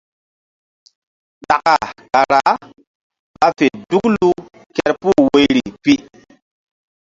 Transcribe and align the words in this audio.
Ɗaka 1.47 1.75
kara 2.11 2.41
ɓa 3.39 3.45
fe 3.57 3.65
duklu 3.89 4.29
kerpuh 4.75 5.15
woyri 5.31 5.63
pi. 5.83 5.93